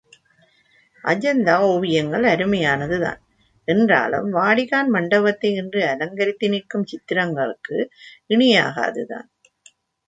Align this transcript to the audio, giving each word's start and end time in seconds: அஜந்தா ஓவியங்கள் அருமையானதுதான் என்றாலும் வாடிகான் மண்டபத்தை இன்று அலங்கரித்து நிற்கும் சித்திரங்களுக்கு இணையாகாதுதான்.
அஜந்தா 1.03 1.55
ஓவியங்கள் 1.65 2.25
அருமையானதுதான் 2.25 3.21
என்றாலும் 3.67 4.29
வாடிகான் 4.33 4.89
மண்டபத்தை 4.89 5.51
இன்று 5.53 5.83
அலங்கரித்து 5.85 6.49
நிற்கும் 6.49 6.87
சித்திரங்களுக்கு 6.91 7.77
இணையாகாதுதான். 8.27 9.29